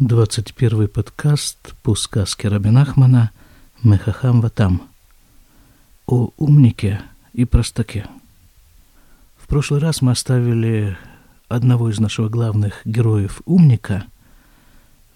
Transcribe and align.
21 0.00 0.88
подкаст 0.88 1.72
по 1.84 1.94
сказке 1.94 2.48
Рабинахмана 2.48 3.30
«Мехахам 3.84 4.40
Ватам» 4.40 4.82
о 6.06 6.30
умнике 6.36 7.00
и 7.32 7.44
простаке. 7.44 8.08
В 9.36 9.46
прошлый 9.46 9.78
раз 9.78 10.02
мы 10.02 10.10
оставили 10.10 10.98
одного 11.46 11.90
из 11.90 12.00
наших 12.00 12.28
главных 12.28 12.80
героев 12.84 13.40
умника 13.44 14.04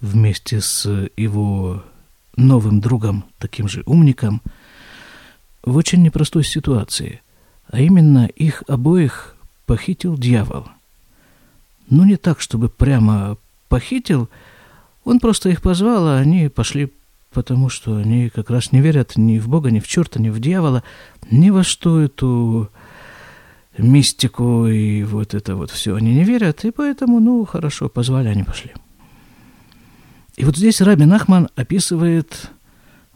вместе 0.01 0.61
с 0.61 0.89
его 1.17 1.83
новым 2.37 2.81
другом, 2.81 3.25
таким 3.41 3.67
же 3.67 3.83
умником, 3.85 4.41
в 5.65 5.77
очень 5.77 6.05
непростой 6.05 6.45
ситуации, 6.45 7.21
а 7.67 7.81
именно 7.81 8.27
их 8.27 8.63
обоих 8.69 9.35
похитил 9.67 10.17
дьявол. 10.17 10.69
Ну, 11.91 12.05
не 12.05 12.15
так, 12.15 12.41
чтобы 12.41 12.69
прямо 12.69 13.39
похитил, 13.69 14.31
он 15.05 15.21
просто 15.21 15.49
их 15.49 15.63
позвал, 15.63 16.09
а 16.09 16.19
они 16.19 16.49
пошли, 16.49 16.93
потому 17.33 17.69
что 17.69 17.97
они 17.97 18.31
как 18.31 18.51
раз 18.51 18.73
не 18.73 18.81
верят 18.81 19.17
ни 19.17 19.39
в 19.39 19.49
Бога, 19.49 19.71
ни 19.71 19.81
в 19.81 19.87
черта, 19.87 20.21
ни 20.21 20.29
в 20.29 20.41
дьявола, 20.41 20.83
ни 21.31 21.51
во 21.51 21.65
что 21.65 22.01
эту 22.01 22.71
мистику 23.79 24.67
и 24.67 25.05
вот 25.05 25.35
это 25.35 25.57
вот 25.57 25.71
все 25.71 25.95
они 25.95 26.13
не 26.15 26.25
верят, 26.25 26.65
и 26.65 26.71
поэтому, 26.71 27.21
ну, 27.21 27.45
хорошо, 27.45 27.89
позвали, 27.89 28.29
они 28.29 28.45
пошли. 28.45 28.73
И 30.37 30.45
вот 30.45 30.57
здесь 30.57 30.81
Раби 30.81 31.05
Нахман 31.05 31.49
описывает, 31.57 32.51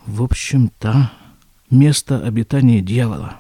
в 0.07 0.23
общем-то, 0.23 1.11
место 1.71 2.21
обитания 2.21 2.81
дьявола. 2.81 3.37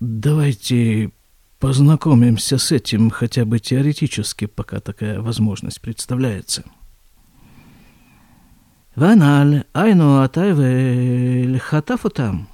Давайте 0.00 1.12
познакомимся 1.58 2.58
с 2.58 2.72
этим 2.72 3.10
хотя 3.10 3.44
бы 3.44 3.58
теоретически, 3.58 4.46
пока 4.46 4.80
такая 4.80 5.20
возможность 5.20 5.80
представляется. 5.80 6.64
Ваналь, 9.00 9.64
айну 9.72 10.20
атайве 10.20 11.58
хатафутам. 11.58 12.50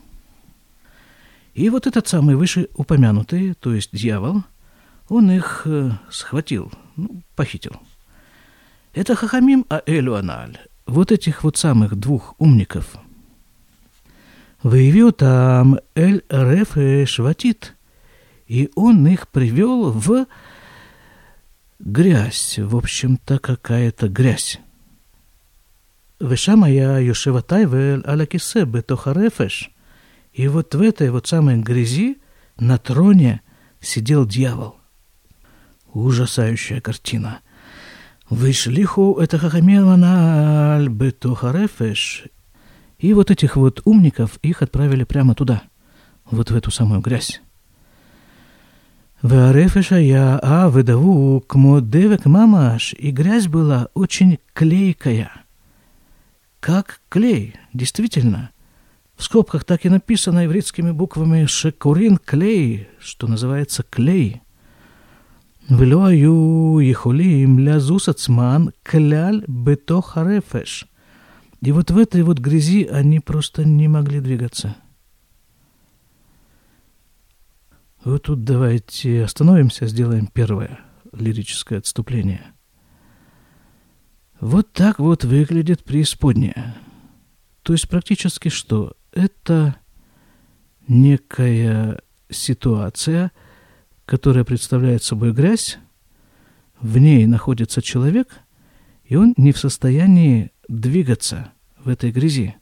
И 1.54 1.68
вот 1.70 1.88
этот 1.88 2.06
самый 2.06 2.36
вышеупомянутый, 2.36 3.54
то 3.54 3.74
есть 3.74 3.90
дьявол, 3.92 4.44
он 5.08 5.32
их 5.32 5.62
э, 5.64 5.90
схватил, 6.08 6.70
ну, 6.94 7.20
похитил. 7.34 7.72
Это 8.94 9.16
Хахамим 9.16 9.66
а 9.68 9.82
Элюаналь, 9.86 10.56
вот 10.86 11.10
этих 11.10 11.42
вот 11.42 11.56
самых 11.56 11.96
двух 11.96 12.36
умников. 12.38 12.94
Выявил 14.62 15.10
там 15.10 15.80
Эль 15.96 16.22
Реф 16.28 16.76
Шватит, 17.08 17.74
и 18.46 18.70
он 18.76 19.04
их 19.08 19.26
привел 19.26 19.90
в 19.90 20.28
грязь, 21.80 22.60
в 22.60 22.76
общем-то, 22.76 23.40
какая-то 23.40 24.08
грязь. 24.08 24.60
ושם 26.21 26.63
היה 26.63 26.99
יושב 26.99 27.35
הטייבל 27.35 28.01
על 28.05 28.21
הכיסא 28.21 28.63
בתוך 28.65 29.07
הרפש. 29.07 29.69
И 30.33 30.47
вот 30.47 30.73
в 30.75 30.81
этой 30.81 31.09
вот 31.09 31.27
самой 31.27 31.57
грязи 31.57 32.17
на 32.57 32.77
троне 32.77 33.41
сидел 33.81 34.25
дьявол. 34.25 34.77
Ужасающая 35.93 36.79
картина. 36.79 37.39
Вышлиху 38.29 39.19
это 39.19 39.37
хахамеланаль 39.37 40.87
бетохарефеш. 40.87 42.27
И 42.99 43.13
вот 43.13 43.29
этих 43.29 43.57
вот 43.57 43.81
умников, 43.83 44.37
их 44.41 44.61
отправили 44.61 45.03
прямо 45.03 45.35
туда, 45.35 45.63
вот 46.29 46.51
в 46.51 46.55
эту 46.55 46.71
самую 46.71 47.01
грязь. 47.01 47.41
והרפש 49.23 49.93
היה 49.93 50.37
а 50.41 50.69
ודבוק 50.73 51.45
כמו 51.47 51.79
דבק 51.79 52.25
ממש, 52.25 52.95
и 52.97 53.11
грязь 53.11 53.47
была 53.47 53.87
очень 53.93 54.37
клейкая – 54.55 55.44
как 56.66 57.00
клей, 57.08 57.54
действительно. 57.72 58.50
В 59.14 59.22
скобках 59.22 59.62
так 59.62 59.86
и 59.86 59.88
написано 59.88 60.46
ивритскими 60.46 60.90
буквами 60.90 61.46
«шекурин 61.46 62.18
клей», 62.18 62.88
что 62.98 63.28
называется 63.28 63.84
«клей». 63.84 64.42
«Вело 65.68 66.06
аю 66.06 66.80
ехолим 66.80 67.60
лязус 67.60 68.08
ацман 68.08 68.72
кляль 68.82 69.44
бето 69.46 70.02
арефеш». 70.12 70.88
И 71.60 71.70
вот 71.70 71.92
в 71.92 71.98
этой 71.98 72.22
вот 72.22 72.40
грязи 72.40 72.82
они 72.90 73.20
просто 73.20 73.64
не 73.64 73.86
могли 73.86 74.18
двигаться. 74.18 74.74
Вот 78.02 78.24
тут 78.24 78.42
давайте 78.42 79.22
остановимся, 79.22 79.86
сделаем 79.86 80.26
первое 80.26 80.80
лирическое 81.12 81.78
отступление– 81.78 82.42
вот 84.40 84.72
так 84.72 84.98
вот 84.98 85.24
выглядит 85.24 85.84
преисподняя. 85.84 86.76
То 87.62 87.72
есть 87.72 87.88
практически 87.88 88.48
что? 88.48 88.94
Это 89.12 89.76
некая 90.88 92.00
ситуация, 92.30 93.32
которая 94.04 94.44
представляет 94.44 95.02
собой 95.02 95.32
грязь, 95.32 95.78
в 96.80 96.98
ней 96.98 97.26
находится 97.26 97.80
человек, 97.82 98.28
и 99.04 99.16
он 99.16 99.34
не 99.36 99.52
в 99.52 99.58
состоянии 99.58 100.50
двигаться 100.68 101.52
в 101.78 101.88
этой 101.88 102.10
грязи. 102.10 102.56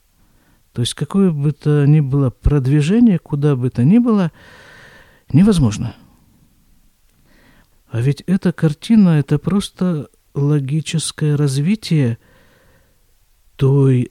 То 0.71 0.81
есть 0.81 0.93
какое 0.93 1.31
бы 1.31 1.51
то 1.51 1.85
ни 1.85 1.99
было 1.99 2.29
продвижение, 2.29 3.19
куда 3.19 3.55
бы 3.55 3.69
то 3.69 3.83
ни 3.83 3.97
было, 3.97 4.31
невозможно. 5.31 5.95
А 7.89 8.01
ведь 8.01 8.21
эта 8.21 8.51
картина– 8.51 9.09
это 9.19 9.37
просто 9.39 10.09
логическое 10.35 11.35
развитие 11.35 12.17
той 13.55 14.09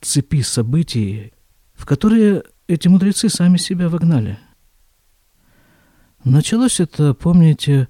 цепи 0.00 0.42
событий, 0.42 1.32
в 1.74 1.86
которые 1.86 2.42
эти 2.66 2.88
мудрецы 2.88 3.28
сами 3.28 3.56
себя 3.56 3.88
вогнали. 3.88 4.38
Началось 6.24 6.80
это, 6.80 7.14
помните, 7.14 7.88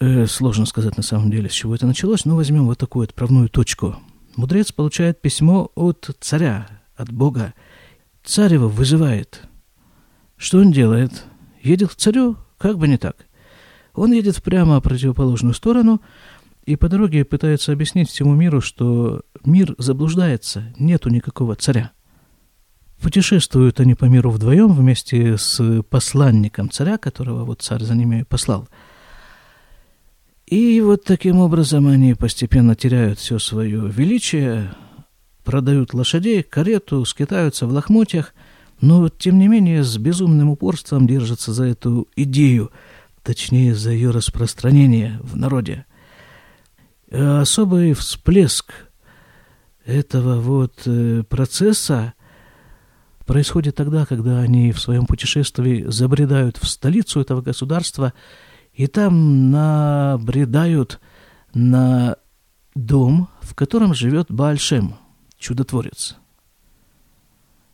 э, 0.00 0.26
сложно 0.26 0.66
сказать 0.66 0.96
на 0.96 1.02
самом 1.02 1.30
деле, 1.30 1.48
с 1.48 1.52
чего 1.52 1.74
это 1.74 1.86
началось, 1.86 2.24
но 2.24 2.36
возьмем 2.36 2.66
вот 2.66 2.78
такую 2.78 3.04
отправную 3.04 3.48
точку. 3.48 3.96
Мудрец 4.36 4.70
получает 4.70 5.22
письмо 5.22 5.70
от 5.74 6.10
царя, 6.20 6.68
от 6.94 7.10
Бога. 7.10 7.54
Царь 8.22 8.54
его 8.54 8.68
вызывает. 8.68 9.42
Что 10.36 10.58
он 10.58 10.72
делает? 10.72 11.24
Едет 11.62 11.90
к 11.90 11.94
царю, 11.94 12.36
как 12.58 12.76
бы 12.76 12.86
не 12.86 12.98
так. 12.98 13.26
Он 13.96 14.12
едет 14.12 14.42
прямо 14.42 14.78
в 14.78 14.82
противоположную 14.82 15.54
сторону 15.54 16.02
и 16.66 16.76
по 16.76 16.88
дороге 16.88 17.24
пытается 17.24 17.72
объяснить 17.72 18.10
всему 18.10 18.34
миру, 18.34 18.60
что 18.60 19.22
мир 19.44 19.74
заблуждается, 19.78 20.74
нету 20.78 21.08
никакого 21.08 21.56
царя. 21.56 21.92
Путешествуют 23.00 23.80
они 23.80 23.94
по 23.94 24.04
миру 24.04 24.30
вдвоем 24.30 24.72
вместе 24.72 25.38
с 25.38 25.82
посланником 25.88 26.70
царя, 26.70 26.98
которого 26.98 27.44
вот 27.44 27.62
царь 27.62 27.82
за 27.82 27.94
ними 27.94 28.24
послал. 28.28 28.68
И 30.46 30.80
вот 30.80 31.04
таким 31.04 31.38
образом 31.38 31.88
они 31.88 32.14
постепенно 32.14 32.74
теряют 32.74 33.18
все 33.18 33.38
свое 33.38 33.88
величие, 33.88 34.72
продают 35.42 35.94
лошадей, 35.94 36.42
карету, 36.42 37.04
скитаются 37.04 37.66
в 37.66 37.72
лохмотьях, 37.72 38.34
но 38.80 39.08
тем 39.08 39.38
не 39.38 39.48
менее 39.48 39.82
с 39.82 39.96
безумным 39.96 40.50
упорством 40.50 41.06
держатся 41.06 41.54
за 41.54 41.64
эту 41.64 42.08
идею– 42.14 42.70
точнее 43.26 43.74
за 43.74 43.90
ее 43.90 44.10
распространение 44.10 45.18
в 45.20 45.36
народе. 45.36 45.84
А 47.10 47.40
особый 47.40 47.92
всплеск 47.92 48.72
этого 49.84 50.40
вот 50.40 50.82
э, 50.86 51.24
процесса 51.28 52.14
происходит 53.26 53.74
тогда, 53.74 54.06
когда 54.06 54.38
они 54.38 54.70
в 54.70 54.78
своем 54.78 55.06
путешествии 55.06 55.84
забредают 55.88 56.56
в 56.56 56.68
столицу 56.68 57.20
этого 57.20 57.42
государства 57.42 58.12
и 58.72 58.86
там 58.86 59.50
набредают 59.50 61.00
на 61.52 62.16
дом, 62.76 63.28
в 63.40 63.56
котором 63.56 63.92
живет 63.92 64.30
Баальшем, 64.30 64.94
чудотворец. 65.36 66.16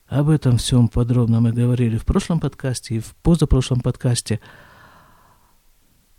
Об 0.07 0.29
этом 0.29 0.57
всем 0.57 0.87
подробно 0.87 1.41
мы 1.41 1.51
говорили 1.51 1.97
в 1.97 2.05
прошлом 2.05 2.39
подкасте 2.39 2.95
и 2.95 2.99
в 2.99 3.13
позапрошлом 3.21 3.81
подкасте– 3.81 4.39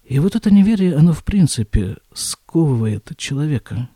и 0.04 0.18
вот 0.18 0.36
это 0.36 0.52
неверие, 0.52 0.96
оно 0.96 1.12
в 1.12 1.24
принципе 1.24 1.96
сковывает 2.12 3.10
человека. 3.16 3.88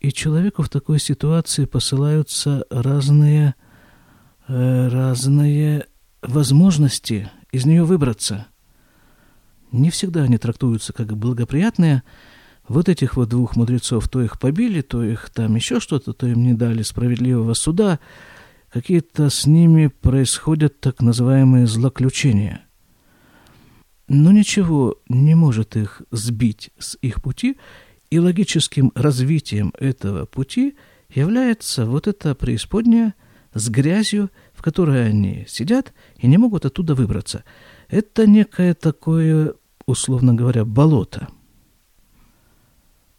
И 0.00 0.12
человеку 0.12 0.62
в 0.62 0.68
такой 0.68 0.98
ситуации 0.98 1.66
посылаются 1.66 2.64
разные, 2.68 3.54
э, 4.48 4.88
разные 4.88 5.86
возможности 6.22 7.30
из 7.52 7.64
нее 7.64 7.84
выбраться. 7.84 8.46
Не 9.70 9.90
всегда 9.90 10.24
они 10.24 10.36
трактуются 10.36 10.92
как 10.92 11.16
благоприятные. 11.16 12.02
Вот 12.66 12.88
этих 12.88 13.16
вот 13.16 13.28
двух 13.28 13.54
мудрецов 13.54 14.08
то 14.08 14.20
их 14.20 14.40
побили, 14.40 14.80
то 14.80 15.04
их 15.04 15.30
там 15.30 15.54
еще 15.54 15.78
что-то, 15.78 16.12
то 16.12 16.26
им 16.26 16.42
не 16.42 16.54
дали 16.54 16.82
справедливого 16.82 17.54
суда. 17.54 18.00
Какие-то 18.72 19.30
с 19.30 19.46
ними 19.46 19.88
происходят 19.88 20.80
так 20.80 21.00
называемые 21.00 21.68
злоключения– 21.68 22.62
но 24.10 24.32
ничего 24.32 24.96
не 25.08 25.36
может 25.36 25.76
их 25.76 26.02
сбить 26.10 26.70
с 26.78 26.98
их 27.00 27.22
пути, 27.22 27.56
И 28.10 28.18
логическим 28.18 28.90
развитием 28.96 29.72
этого 29.78 30.26
пути 30.26 30.74
является 31.14 31.86
вот 31.86 32.08
эта 32.08 32.34
преисподняя 32.34 33.14
с 33.54 33.68
грязью, 33.68 34.30
в 34.52 34.62
которой 34.62 35.08
они 35.08 35.46
сидят 35.48 35.94
и 36.18 36.26
не 36.26 36.38
могут 36.38 36.64
оттуда 36.64 36.96
выбраться. 36.96 37.44
Это 37.88 38.26
некое 38.26 38.74
такое, 38.74 39.54
условно 39.86 40.34
говоря, 40.34 40.64
болото. 40.64 41.28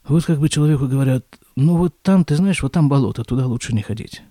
Вот 0.05 0.25
как 0.25 0.39
бы 0.39 0.49
человеку 0.49 0.88
говорят, 0.88 1.25
ну 1.55 1.77
вот 1.77 2.01
там, 2.01 2.25
ты 2.25 2.35
знаешь, 2.35 2.61
вот 2.61 2.73
там 2.73 2.89
болото, 2.89 3.23
туда 3.23 3.47
лучше 3.47 3.73
не 3.73 3.81
ходить. 3.81 4.23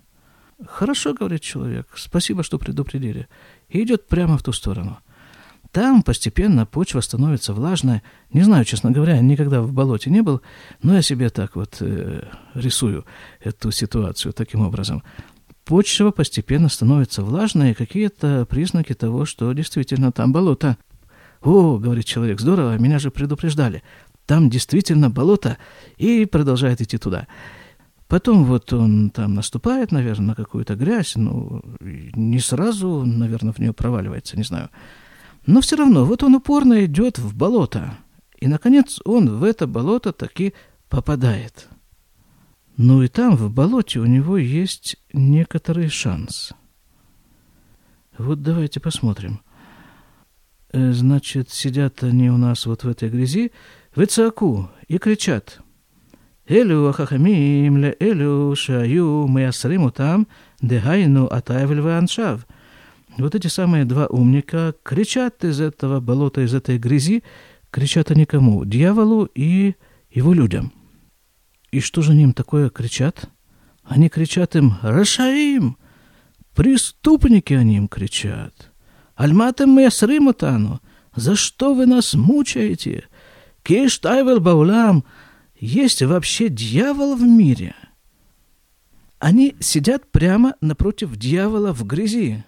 Хорошо, 0.67 1.15
говорит 1.15 1.41
человек, 1.41 1.87
спасибо, 1.95 2.43
что 2.43 2.59
предупредили. 2.59 3.27
И 3.67 3.81
идет 3.81 4.07
прямо 4.07 4.37
в 4.37 4.43
ту 4.43 4.51
сторону. 4.51 4.99
Там 5.71 6.03
постепенно 6.03 6.65
почва 6.65 6.99
становится 6.99 7.53
влажной. 7.53 8.01
Не 8.33 8.41
знаю, 8.41 8.65
честно 8.65 8.91
говоря, 8.91 9.19
никогда 9.21 9.61
в 9.61 9.71
болоте 9.71 10.09
не 10.09 10.21
был, 10.21 10.41
но 10.83 10.95
я 10.95 11.01
себе 11.01 11.29
так 11.29 11.55
вот 11.55 11.77
э, 11.79 12.23
рисую 12.53 13.05
эту 13.39 13.71
ситуацию 13.71 14.33
таким 14.33 14.61
образом. 14.61 15.01
Почва 15.63 16.11
постепенно 16.11 16.67
становится 16.67 17.23
влажной, 17.23 17.71
и 17.71 17.73
какие-то 17.73 18.45
признаки 18.49 18.93
того, 18.93 19.25
что 19.25 19.53
действительно 19.53 20.11
там 20.11 20.33
болото. 20.33 20.77
«О,— 21.41 21.77
говорит 21.79 22.05
человек,— 22.05 22.39
здорово, 22.41 22.77
меня 22.77 22.99
же 22.99 23.09
предупреждали. 23.09 23.81
Там 24.25 24.49
действительно 24.49 25.09
болото, 25.09 25.57
и 25.97 26.25
продолжает 26.25 26.81
идти 26.81 26.97
туда. 26.97 27.27
Потом 28.07 28.43
вот 28.43 28.73
он 28.73 29.09
там 29.09 29.35
наступает, 29.35 29.93
наверное, 29.93 30.27
на 30.27 30.35
какую-то 30.35 30.75
грязь, 30.75 31.15
ну, 31.15 31.61
не 31.79 32.39
сразу, 32.39 33.05
наверное, 33.05 33.53
в 33.53 33.59
нее 33.59 33.71
проваливается, 33.71 34.35
не 34.35 34.43
знаю. 34.43 34.69
Но 35.45 35.61
все 35.61 35.75
равно, 35.75 36.05
вот 36.05 36.23
он 36.23 36.35
упорно 36.35 36.85
идет 36.85 37.17
в 37.17 37.35
болото. 37.35 37.97
И, 38.39 38.47
наконец, 38.47 38.99
он 39.05 39.37
в 39.37 39.43
это 39.43 39.67
болото 39.67 40.13
таки 40.13 40.53
попадает. 40.89 41.67
Ну 42.77 43.03
и 43.03 43.07
там, 43.07 43.35
в 43.35 43.51
болоте, 43.51 43.99
у 43.99 44.05
него 44.05 44.37
есть 44.37 44.97
некоторый 45.13 45.89
шанс. 45.89 46.53
Вот 48.17 48.41
давайте 48.41 48.79
посмотрим. 48.79 49.41
Э, 50.73 50.91
значит, 50.91 51.49
сидят 51.49 52.03
они 52.03 52.29
у 52.29 52.37
нас 52.37 52.65
вот 52.65 52.83
в 52.83 52.87
этой 52.87 53.09
грязи, 53.09 53.51
в 53.95 54.03
Ицаку, 54.03 54.69
и 54.87 54.97
кричат. 54.97 55.61
Элю 56.47 56.87
ахахамим 56.87 57.77
ле 57.77 57.95
элю 57.99 58.55
шаю 58.55 59.27
маясрим 59.27 59.89
там, 59.91 60.27
дехайну 60.61 61.25
атаевль 61.25 61.81
аншав. 61.89 62.45
Вот 63.17 63.35
эти 63.35 63.47
самые 63.47 63.85
два 63.85 64.07
умника 64.07 64.73
кричат 64.83 65.43
из 65.43 65.59
этого 65.59 65.99
болота, 65.99 66.41
из 66.41 66.53
этой 66.53 66.77
грязи, 66.77 67.23
кричат 67.69 68.11
они 68.11 68.25
кому? 68.25 68.65
Дьяволу 68.65 69.25
и 69.25 69.75
его 70.09 70.33
людям. 70.33 70.73
И 71.71 71.79
что 71.79 72.01
же 72.01 72.13
им 72.13 72.33
такое 72.33 72.69
кричат? 72.69 73.29
Они 73.83 74.09
кричат 74.09 74.55
им 74.55 74.75
«Рашаим!» 74.81 75.77
Преступники 76.55 77.53
они 77.53 77.77
им 77.77 77.87
кричат. 77.87 78.71
«Альматем 79.15 79.69
мы 79.69 79.89
сримутану!» 79.89 80.79
«За 81.13 81.35
что 81.35 81.73
вы 81.73 81.87
нас 81.87 82.13
мучаете?» 82.13 83.03
«Киш 83.63 83.99
тайвел 83.99 84.39
баулам!» 84.39 85.03
Есть 85.61 86.01
вообще 86.01 86.49
дьявол 86.49 87.15
в 87.15 87.21
мире? 87.21 87.75
Они 89.19 89.55
сидят 89.59 90.11
прямо 90.11 90.55
напротив 90.59 91.15
дьявола 91.15 91.71
в 91.71 91.85
грязи 91.85 92.43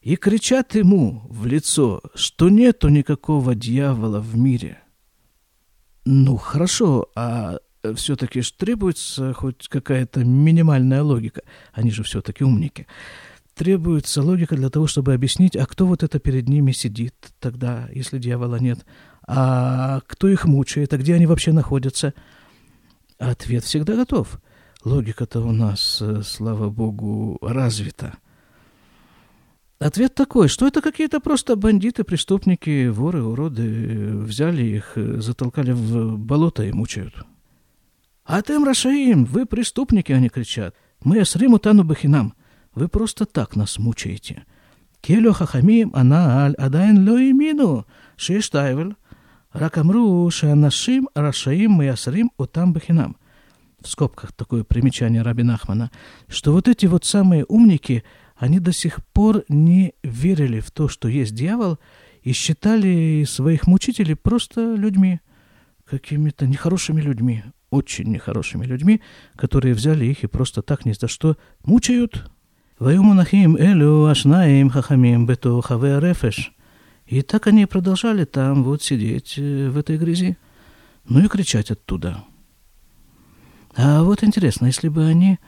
и 0.00 0.16
кричат 0.16 0.74
ему 0.74 1.22
в 1.28 1.46
лицо, 1.46 2.00
что 2.14 2.48
нету 2.48 2.88
никакого 2.88 3.54
дьявола 3.54 4.20
в 4.20 4.36
мире. 4.36 4.78
Ну, 6.04 6.36
хорошо, 6.36 7.08
а 7.14 7.58
все-таки 7.94 8.40
ж 8.40 8.52
требуется 8.52 9.32
хоть 9.34 9.68
какая-то 9.68 10.24
минимальная 10.24 11.02
логика. 11.02 11.42
Они 11.72 11.90
же 11.90 12.02
все-таки 12.02 12.44
умники. 12.44 12.86
Требуется 13.54 14.22
логика 14.22 14.56
для 14.56 14.70
того, 14.70 14.86
чтобы 14.86 15.12
объяснить, 15.12 15.54
а 15.56 15.66
кто 15.66 15.86
вот 15.86 16.02
это 16.02 16.18
перед 16.18 16.48
ними 16.48 16.72
сидит 16.72 17.14
тогда, 17.38 17.88
если 17.92 18.18
дьявола 18.18 18.56
нет, 18.56 18.86
а 19.26 20.00
кто 20.06 20.28
их 20.28 20.46
мучает, 20.46 20.94
а 20.94 20.98
где 20.98 21.14
они 21.14 21.26
вообще 21.26 21.52
находятся. 21.52 22.14
Ответ 23.18 23.64
всегда 23.64 23.96
готов. 23.96 24.40
Логика-то 24.82 25.40
у 25.40 25.52
нас, 25.52 25.98
э, 26.00 26.22
слава 26.22 26.70
богу, 26.70 27.36
развита. 27.42 28.14
Ответ 29.80 30.14
такой, 30.14 30.48
что 30.48 30.66
это 30.66 30.82
какие-то 30.82 31.20
просто 31.20 31.56
бандиты, 31.56 32.04
преступники, 32.04 32.88
воры, 32.88 33.22
уроды. 33.22 34.10
Взяли 34.12 34.62
их, 34.62 34.92
затолкали 34.94 35.72
в 35.72 36.18
болото 36.18 36.64
и 36.64 36.72
мучают. 36.72 37.14
А 38.24 38.42
тем 38.42 38.64
Рашаим, 38.64 39.24
вы 39.24 39.46
преступники, 39.46 40.12
они 40.12 40.28
кричат. 40.28 40.76
Мы 41.02 41.24
с 41.24 41.34
Риму 41.34 41.58
тану 41.58 41.82
бахинам. 41.82 42.34
Вы 42.74 42.88
просто 42.88 43.24
так 43.24 43.56
нас 43.56 43.78
мучаете. 43.78 44.44
Келю 45.00 45.32
хахамим 45.32 45.92
ана 45.94 46.44
аль 46.44 46.54
адайн 46.56 47.08
ло 47.08 47.18
имину. 47.18 47.86
Шештайвель. 48.16 48.96
Ракамру 49.50 50.30
шанашим 50.30 51.08
рашаим 51.14 51.72
маясрим 51.72 52.30
утам 52.36 52.74
бахинам. 52.74 53.16
В 53.80 53.88
скобках 53.88 54.32
такое 54.32 54.62
примечание 54.62 55.22
Рабин 55.22 55.50
Ахмана, 55.50 55.90
что 56.28 56.52
вот 56.52 56.68
эти 56.68 56.84
вот 56.84 57.06
самые 57.06 57.46
умники, 57.46 58.04
они 58.40 58.58
до 58.58 58.72
сих 58.72 59.04
пор 59.04 59.44
не 59.50 59.92
верили 60.02 60.60
в 60.60 60.70
то, 60.70 60.88
что 60.88 61.08
есть 61.08 61.34
дьявол, 61.34 61.78
и 62.22 62.32
считали 62.32 63.24
своих 63.28 63.66
мучителей 63.66 64.16
просто 64.16 64.74
людьми, 64.74 65.20
какими-то 65.84 66.46
нехорошими 66.46 67.02
людьми, 67.02 67.44
очень 67.68 68.10
нехорошими 68.10 68.64
людьми, 68.64 69.02
которые 69.36 69.74
взяли 69.74 70.06
их 70.06 70.24
и 70.24 70.26
просто 70.26 70.62
так 70.62 70.86
ни 70.86 70.92
за 70.92 71.06
что 71.06 71.36
мучают. 71.64 72.30
И 77.06 77.20
так 77.20 77.46
они 77.46 77.66
продолжали 77.66 78.24
там 78.24 78.64
вот 78.64 78.82
сидеть 78.82 79.34
э, 79.36 79.68
в 79.68 79.76
этой 79.76 79.98
грязи, 79.98 80.38
ну 81.06 81.20
и 81.20 81.28
кричать 81.28 81.70
оттуда. 81.70 82.24
А 83.76 84.02
вот 84.02 84.24
интересно, 84.24 84.66
если 84.66 84.88
бы 84.88 85.04
они 85.04 85.38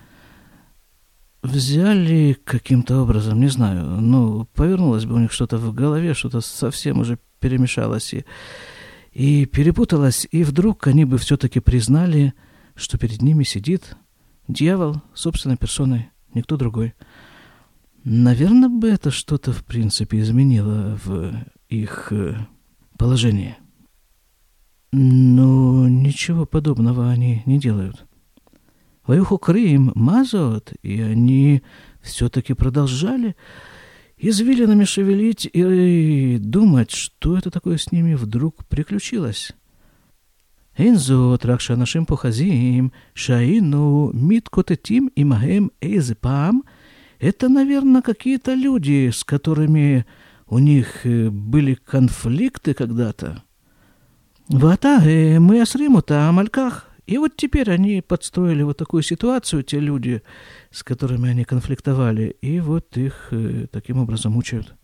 взяли 1.43 2.37
каким-то 2.45 3.03
образом, 3.03 3.41
не 3.41 3.49
знаю, 3.49 3.85
ну, 4.01 4.47
повернулось 4.55 5.05
бы 5.05 5.15
у 5.15 5.19
них 5.19 5.33
что-то 5.33 5.59
в 5.59 5.75
голове, 5.75 6.15
что-то 6.15 6.41
совсем 6.41 7.01
уже 7.01 7.19
перемешалось 7.41 8.15
и 8.15 8.25
и 9.13 9.45
перепуталась, 9.45 10.27
и 10.31 10.43
вдруг 10.43 10.87
они 10.87 11.05
бы 11.05 11.19
все-таки 11.19 11.61
признали, 11.61 12.35
что 12.75 12.99
перед 12.99 13.23
ними 13.23 13.45
сидит 13.45 13.97
дьявол 14.49 15.03
собственной 15.15 15.57
персоной, 15.57 16.11
никто 16.35 16.57
другой. 16.57 16.95
Наверное, 18.05 18.69
бы 18.69 18.89
это 18.89 19.11
что-то, 19.11 19.53
в 19.53 19.65
принципе, 19.65 20.21
изменило 20.21 20.99
в 21.05 21.35
их 21.69 22.09
э, 22.11 22.35
положении. 22.99 23.57
Но 24.91 25.89
ничего 25.89 26.45
подобного 26.47 27.11
они 27.11 27.43
не 27.47 27.61
делают. 27.61 28.05
Ваюху 29.07 29.39
Крым 29.39 29.93
мазот, 29.95 30.73
и 30.83 31.01
они 31.01 31.63
все-таки 32.03 32.55
продолжали 32.55 33.37
извилинами 34.17 34.85
шевелить 34.85 35.49
и 35.53 36.39
думать, 36.39 36.93
что 36.93 37.37
это 37.37 37.51
такое 37.51 37.77
с 37.77 37.91
ними 37.91 38.15
вдруг 38.15 38.65
приключилось. 38.67 39.53
Энзот 40.77 41.45
ракшанашим 41.45 42.07
похазим, 42.07 42.93
шаину 43.13 44.11
миткотетим 44.15 45.11
имаем 45.17 45.71
эйзепам. 45.81 46.65
Это, 47.19 47.49
наверное, 47.49 48.01
какие-то 48.01 48.55
люди, 48.55 49.11
с 49.13 49.23
которыми 49.23 50.07
у 50.47 50.59
них 50.59 51.05
э, 51.05 51.29
были 51.29 51.75
конфликты 51.75 52.75
когда-то. 52.75 53.43
Ватаге 54.49 55.41
мы 55.41 55.61
осриму 55.61 56.01
там 56.03 56.39
альках. 56.39 56.92
И 57.07 57.19
вот 57.19 57.37
теперь 57.37 57.71
они 57.71 58.01
подстроили 58.01 58.63
вот 58.63 58.77
такую 58.77 59.03
ситуацию, 59.03 59.65
те 59.65 59.81
люди, 59.81 60.23
с 60.71 60.83
которыми 60.85 61.29
они 61.29 61.45
конфликтовали, 61.45 62.37
и 62.41 62.61
вот 62.61 62.97
их 62.97 63.29
э, 63.33 63.67
таким 63.71 63.99
образом 63.99 64.33
мучают. 64.33 64.75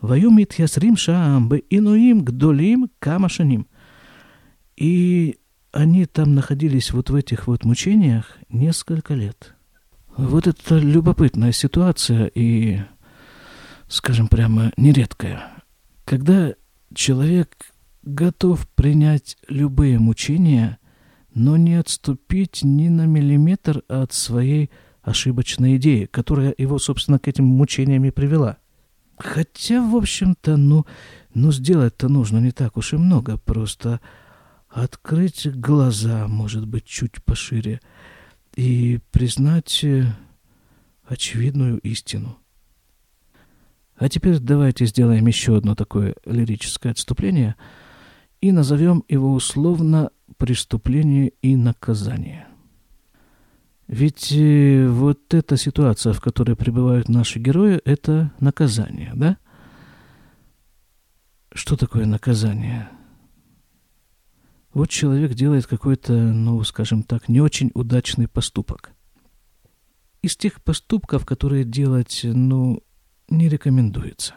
Ваюмит 0.00 0.54
ясрим 0.54 0.96
шаам 0.96 1.48
бы 1.48 1.62
инуим 1.68 2.24
гдолим 2.24 2.90
камашаним. 2.98 3.66
И 4.76 5.38
они 5.72 6.06
там 6.06 6.34
находились 6.34 6.92
вот 6.92 7.10
в 7.10 7.14
этих 7.14 7.46
вот 7.46 7.64
мучениях 7.64 8.38
несколько 8.48 9.14
лет. 9.14 9.54
Вот 10.16 10.46
это 10.46 10.78
любопытная 10.78 11.52
ситуация 11.52 12.26
и, 12.34 12.80
скажем 13.88 14.28
прямо, 14.28 14.72
нередкая. 14.76 15.52
Когда 16.04 16.54
человек 16.94 17.72
готов 18.02 18.66
принять 18.70 19.36
любые 19.48 19.98
мучения– 19.98 20.78
но 21.38 21.56
не 21.56 21.76
отступить 21.76 22.64
ни 22.64 22.88
на 22.88 23.06
миллиметр 23.06 23.82
от 23.88 24.12
своей 24.12 24.70
ошибочной 25.02 25.76
идеи, 25.76 26.06
которая 26.06 26.52
его, 26.58 26.78
собственно, 26.78 27.18
к 27.18 27.28
этим 27.28 27.44
мучениям 27.44 28.04
и 28.04 28.10
привела. 28.10 28.58
Хотя, 29.16 29.80
в 29.80 29.96
общем-то, 29.96 30.56
ну, 30.56 30.84
ну 31.34 31.52
сделать-то 31.52 32.08
нужно 32.08 32.38
не 32.38 32.50
так 32.50 32.76
уж 32.76 32.92
и 32.92 32.96
много, 32.96 33.38
просто 33.38 34.00
открыть 34.68 35.48
глаза, 35.48 36.26
может 36.28 36.66
быть, 36.66 36.84
чуть 36.84 37.22
пошире, 37.24 37.80
и 38.56 38.98
признать 39.12 39.84
э, 39.84 40.06
очевидную 41.06 41.78
истину. 41.78 42.36
А 43.96 44.08
теперь 44.08 44.38
давайте 44.40 44.86
сделаем 44.86 45.26
еще 45.26 45.56
одно 45.56 45.74
такое 45.74 46.16
лирическое 46.24 46.92
отступление 46.92 47.54
и 48.40 48.52
назовем 48.52 49.04
его 49.08 49.32
условно 49.32 50.10
«преступление 50.38 51.32
и 51.42 51.56
наказание». 51.56 52.48
Ведь 53.88 54.32
э, 54.32 54.86
вот 54.86 55.32
эта 55.32 55.56
ситуация, 55.56 56.12
в 56.12 56.20
которой 56.20 56.56
пребывают 56.56 57.08
наши 57.08 57.38
герои, 57.38 57.80
это 57.84 58.32
наказание, 58.38 59.12
да? 59.14 59.38
Что 61.54 61.76
такое 61.76 62.04
наказание? 62.04 62.90
Вот 64.74 64.90
человек 64.90 65.32
делает 65.32 65.66
какой-то, 65.66 66.12
ну, 66.12 66.62
скажем 66.64 67.02
так, 67.02 67.30
не 67.30 67.40
очень 67.40 67.70
удачный 67.72 68.28
поступок. 68.28 68.92
Из 70.20 70.36
тех 70.36 70.62
поступков, 70.62 71.24
которые 71.24 71.64
делать, 71.64 72.20
ну, 72.24 72.82
не 73.30 73.48
рекомендуется. 73.48 74.34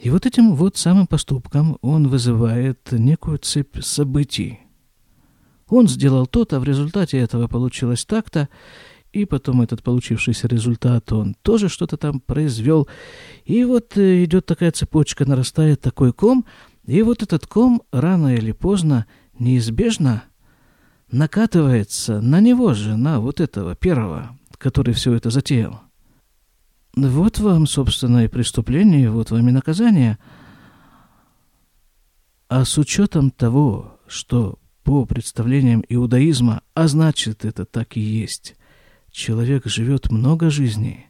И 0.00 0.10
вот 0.10 0.26
этим 0.26 0.54
вот 0.54 0.76
самым 0.76 1.06
поступком 1.06 1.78
он 1.80 2.08
вызывает 2.08 2.92
некую 2.92 3.38
цепь 3.38 3.80
событий. 3.80 4.60
Он 5.68 5.88
сделал 5.88 6.26
то-то, 6.26 6.56
а 6.56 6.60
в 6.60 6.64
результате 6.64 7.18
этого 7.18 7.48
получилось 7.48 8.04
так-то, 8.04 8.48
и 9.12 9.24
потом 9.24 9.62
этот 9.62 9.82
получившийся 9.82 10.46
результат 10.46 11.10
он 11.12 11.34
тоже 11.42 11.68
что-то 11.68 11.96
там 11.96 12.20
произвел. 12.20 12.86
И 13.44 13.64
вот 13.64 13.96
э, 13.96 14.24
идет 14.24 14.44
такая 14.46 14.70
цепочка, 14.72 15.24
нарастает 15.24 15.80
такой 15.80 16.12
ком, 16.12 16.44
и 16.84 17.02
вот 17.02 17.22
этот 17.22 17.46
ком 17.46 17.82
рано 17.90 18.34
или 18.34 18.52
поздно 18.52 19.06
неизбежно 19.38 20.24
накатывается 21.10 22.20
на 22.20 22.40
него 22.40 22.74
же, 22.74 22.96
на 22.96 23.20
вот 23.20 23.40
этого 23.40 23.74
первого, 23.74 24.38
который 24.58 24.92
все 24.92 25.14
это 25.14 25.30
затеял. 25.30 25.85
Вот 26.96 27.38
вам, 27.40 27.66
собственно, 27.66 28.24
и 28.24 28.28
преступление, 28.28 29.10
вот 29.10 29.30
вам 29.30 29.46
и 29.50 29.52
наказание. 29.52 30.18
А 32.48 32.64
с 32.64 32.78
учетом 32.78 33.30
того, 33.30 34.00
что 34.06 34.58
по 34.82 35.04
представлениям 35.04 35.84
иудаизма, 35.90 36.62
а 36.72 36.88
значит 36.88 37.44
это 37.44 37.66
так 37.66 37.98
и 37.98 38.00
есть, 38.00 38.56
человек 39.10 39.66
живет 39.66 40.10
много 40.10 40.48
жизней, 40.48 41.08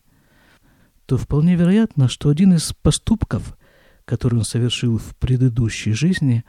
то 1.05 1.17
вполне 1.17 1.55
вероятно, 1.55 2.09
что 2.09 2.31
один 2.31 2.55
из 2.55 2.73
поступков, 2.73 3.57
который 4.05 4.41
он 4.41 4.45
совершил 4.45 4.99
в 4.99 5.15
предыдущей 5.17 5.93
жизни, 5.93 6.45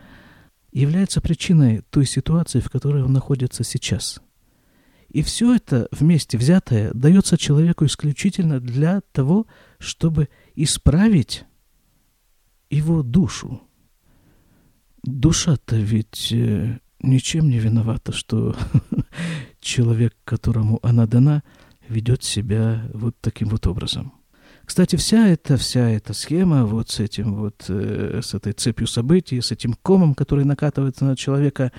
является 0.72 1.22
причиной 1.22 1.84
той 1.92 2.08
ситуации, 2.08 2.60
в 2.60 2.72
которой 2.72 3.04
он 3.04 3.14
находится 3.14 3.64
сейчас– 3.64 4.20
и 5.10 5.22
все 5.22 5.56
это 5.56 5.88
вместе 5.92 6.38
взятое 6.38 6.92
дается 6.94 7.38
человеку 7.38 7.86
исключительно 7.86 8.60
для 8.60 9.02
того, 9.12 9.48
чтобы 9.80 10.30
исправить 10.56 11.46
его 12.70 13.04
душу. 13.04 13.62
Душа-то 15.04 15.78
ведь 15.78 16.32
э, 16.34 16.80
ничем 17.00 17.50
не 17.50 17.60
виновата, 17.60 18.12
что 18.12 18.56
человек, 19.62 20.16
которому 20.26 20.80
она 20.84 21.06
дана, 21.08 21.44
ведет 21.88 22.24
себя 22.24 22.90
вот 22.94 23.16
таким 23.22 23.48
вот 23.48 23.66
образом. 23.68 24.14
Кстати, 24.66 24.98
вся 24.98 25.28
эта, 25.30 25.56
вся 25.56 25.90
эта 25.90 26.14
схема 26.14 26.66
вот 26.66 26.90
с 26.90 27.00
этим 27.00 27.36
вот, 27.36 27.66
э, 27.70 28.20
с 28.22 28.34
этой 28.34 28.52
цепью 28.52 28.88
событий, 28.88 29.40
с 29.40 29.54
этим 29.54 29.74
комом, 29.82 30.14
который 30.14 30.44
накатывается 30.44 31.06
на 31.06 31.16
человека, 31.16 31.72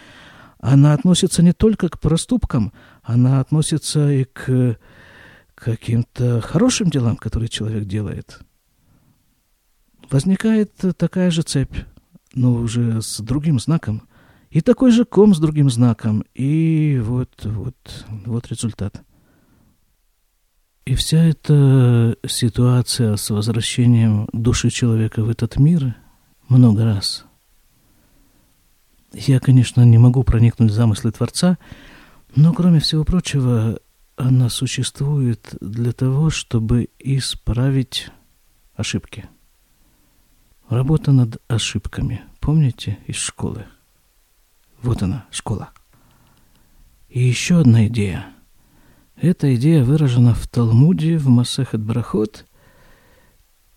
она 0.59 0.95
относится 0.95 1.43
не 1.43 1.53
только 1.53 1.91
к 1.91 2.01
проступкам, 2.01 2.73
она 3.09 3.41
относится 3.41 4.11
и 4.11 4.25
к 4.25 4.77
каким-то 5.55 6.43
хорошим 6.43 6.91
делам, 6.91 7.17
которые 7.17 7.49
человек 7.49 7.85
делает. 7.85 8.41
Возникает 10.11 10.73
такая 10.99 11.31
же 11.31 11.41
цепь, 11.41 11.75
но 12.35 12.53
уже 12.53 13.01
с 13.01 13.21
другим 13.21 13.59
знаком. 13.59 14.03
И 14.51 14.61
такой 14.61 14.91
же 14.91 15.07
ком 15.07 15.35
с 15.35 15.39
другим 15.39 15.71
знаком. 15.71 16.23
И 16.35 17.01
вот, 17.03 17.31
вот, 17.45 18.05
вот 18.27 18.47
результат. 18.49 19.03
И 20.85 20.95
вся 20.95 21.25
эта 21.25 22.15
ситуация 22.27 23.17
с 23.17 23.31
возвращением 23.31 24.29
души 24.35 24.69
человека 24.69 25.23
в 25.23 25.31
этот 25.31 25.57
мир 25.57 25.97
много 26.49 26.85
раз– 26.85 27.25
я, 29.13 29.41
конечно, 29.41 29.83
не 29.83 29.99
могу 29.99 30.23
проникнуть 30.23 30.71
в 30.71 30.75
замыслы 30.75 31.13
Творца, 31.13 31.59
но, 32.41 32.53
кроме 32.53 32.79
всего 32.79 33.03
прочего, 33.03 33.81
она 34.15 34.49
существует 34.49 35.57
для 35.61 35.91
того, 35.91 36.31
чтобы 36.31 36.89
исправить 37.01 38.11
ошибки. 38.75 39.29
Работа 40.69 41.11
над 41.11 41.43
ошибками. 41.49 42.23
Помните 42.39 42.99
из 43.09 43.17
школы? 43.17 43.67
Вот 44.83 45.03
она, 45.03 45.27
школа. 45.33 45.71
И 47.09 47.21
еще 47.21 47.59
одна 47.59 47.89
идея. 47.89 48.27
Эта 49.17 49.53
идея 49.57 49.83
выражена 49.83 50.33
в 50.33 50.47
Талмуде, 50.47 51.19
в 51.19 51.29
Масехет 51.29 51.81
Брахот. 51.81 52.47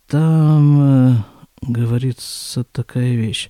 Там 0.05 0.81
э, 0.81 1.15
говорится 1.63 2.63
такая 2.63 3.15
вещь 3.15 3.49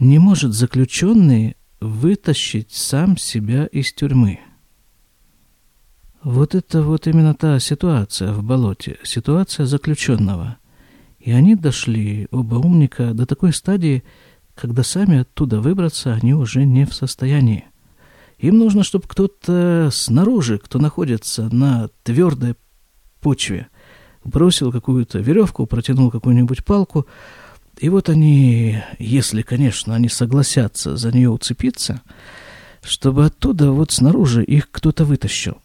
не 0.00 0.18
может 0.18 0.54
заключенный 0.54 1.56
вытащить 1.80 2.72
сам 2.72 3.16
себя 3.16 3.66
из 3.66 3.92
тюрьмы. 3.92 4.40
Вот 6.22 6.54
это 6.54 6.82
вот 6.82 7.06
именно 7.06 7.34
та 7.34 7.58
ситуация 7.58 8.32
в 8.32 8.42
болоте, 8.42 8.98
ситуация 9.02 9.64
заключенного. 9.64 10.58
И 11.18 11.32
они 11.32 11.54
дошли, 11.54 12.28
оба 12.30 12.56
умника, 12.56 13.14
до 13.14 13.24
такой 13.24 13.52
стадии, 13.54 14.04
когда 14.54 14.82
сами 14.82 15.20
оттуда 15.20 15.60
выбраться 15.60 16.12
они 16.12 16.34
уже 16.34 16.64
не 16.64 16.84
в 16.84 16.94
состоянии. 16.94 17.64
Им 18.38 18.58
нужно, 18.58 18.84
чтобы 18.84 19.06
кто-то 19.06 19.88
снаружи, 19.92 20.58
кто 20.58 20.78
находится 20.78 21.54
на 21.54 21.88
твердой 22.02 22.54
почве, 23.20 23.68
бросил 24.24 24.72
какую-то 24.72 25.18
веревку, 25.18 25.66
протянул 25.66 26.10
какую-нибудь 26.10 26.64
палку, 26.64 27.06
и 27.80 27.88
вот 27.88 28.10
они, 28.10 28.82
если, 28.98 29.40
конечно, 29.40 29.94
они 29.94 30.10
согласятся 30.10 30.98
за 30.98 31.10
нее 31.12 31.30
уцепиться, 31.30 32.02
чтобы 32.82 33.24
оттуда 33.24 33.72
вот 33.72 33.90
снаружи 33.90 34.44
их 34.44 34.70
кто-то 34.70 35.06
вытащил. 35.06 35.56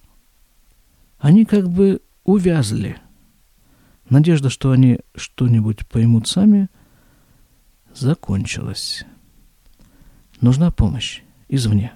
Они 1.19 1.43
как 1.43 1.69
бы 1.69 2.01
увязли. 2.23 2.97
Надежда, 4.09 4.49
что 4.49 4.71
они 4.71 4.99
что-нибудь 5.13 5.85
поймут 5.87 6.29
сами, 6.29 6.69
закончилась. 7.93 9.03
Нужна 10.39 10.71
помощь 10.71 11.21
извне. 11.49 11.91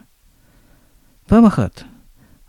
Памахат. 1.27 1.85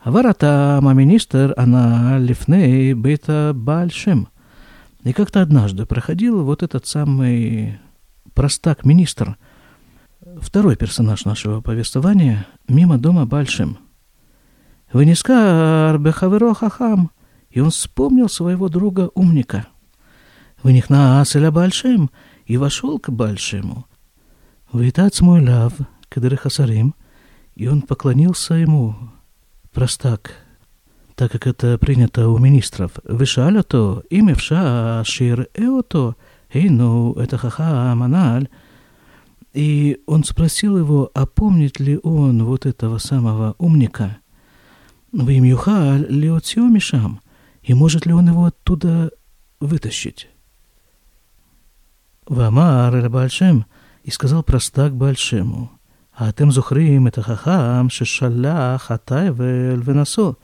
Варата 0.04 0.80
маминистер 0.82 1.54
она 1.56 2.18
лифней 2.18 2.94
бета 2.94 3.52
бальшем– 3.54 4.26
и 5.04 5.12
как-то 5.12 5.40
однажды 5.40 5.86
проходил 5.86 6.44
вот 6.44 6.62
этот 6.62 6.86
самый 6.86 7.78
простак-министр, 8.34 9.36
второй 10.40 10.76
персонаж 10.76 11.24
нашего 11.24 11.60
повествования, 11.60 12.46
мимо 12.68 12.98
дома 12.98 13.26
Большим. 13.26 13.78
Вынеска 14.92 15.90
Арбехаверо 15.90 16.54
Хахам, 16.54 17.10
и 17.50 17.60
он 17.60 17.70
вспомнил 17.70 18.28
своего 18.28 18.68
друга-умника. 18.68 19.66
Вынихна 20.62 21.20
Аселя 21.20 21.50
Большим, 21.50 22.10
и 22.44 22.56
вошел 22.56 22.98
к 22.98 23.10
Большему. 23.10 23.86
Витац 24.72 25.20
мой 25.20 25.46
лав, 25.46 25.72
Кадрихасарим, 26.08 26.94
и 27.54 27.68
он 27.68 27.82
поклонился 27.82 28.54
ему, 28.54 28.96
простак, 29.72 30.32
так 31.20 31.32
как 31.32 31.46
это 31.46 31.76
принято 31.76 32.30
у 32.30 32.38
министров, 32.38 32.92
вышаля 33.04 33.62
то, 33.62 34.02
им 34.08 34.30
эвша 34.32 35.02
шир 35.04 35.48
эото, 35.52 36.16
ну, 36.54 37.12
это 37.12 37.36
хаха 37.36 37.92
аманаль. 37.92 38.48
И 39.52 40.00
он 40.06 40.24
спросил 40.24 40.78
его, 40.78 41.10
а 41.12 41.26
помнит 41.26 41.78
ли 41.78 42.00
он 42.02 42.42
вот 42.46 42.64
этого 42.64 42.96
самого 42.96 43.54
умника? 43.58 44.16
В 45.12 45.28
имюха 45.30 45.98
леоцио 46.08 46.66
мишам, 46.68 47.20
и 47.62 47.74
может 47.74 48.06
ли 48.06 48.14
он 48.14 48.28
его 48.28 48.46
оттуда 48.46 49.10
вытащить? 49.60 50.26
Вамар 52.26 53.10
Бальшем, 53.10 53.66
и 54.04 54.10
сказал 54.10 54.42
простак 54.42 54.94
Большему, 54.94 55.70
а 56.14 56.32
тем 56.32 56.50
зухрим 56.50 57.08
это 57.08 57.20
хахам, 57.20 57.90
шешалях, 57.90 58.90
атайвель, 58.90 59.82
венасо. 59.82 60.36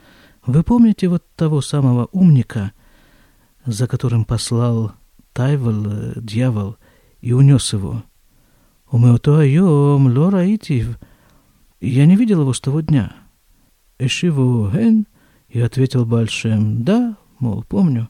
Вы 0.46 0.62
помните 0.62 1.08
вот 1.08 1.24
того 1.34 1.60
самого 1.60 2.08
умника, 2.12 2.72
за 3.64 3.88
которым 3.88 4.24
послал 4.24 4.92
Тайвал 5.32 5.86
э, 5.86 6.12
дьявол 6.16 6.76
и 7.20 7.32
унес 7.32 7.72
его? 7.72 8.04
Умеотуайом 8.88 10.06
лораитив. 10.06 10.98
Я 11.80 12.06
не 12.06 12.14
видел 12.14 12.42
его 12.42 12.52
с 12.52 12.60
того 12.60 12.80
дня. 12.80 13.12
Эшиву 13.98 14.70
ген, 14.70 15.06
и 15.48 15.60
ответил 15.60 16.06
Большим, 16.06 16.84
да, 16.84 17.16
мол, 17.40 17.64
помню. 17.64 18.08